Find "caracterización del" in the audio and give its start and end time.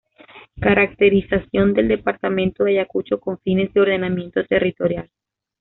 0.59-1.87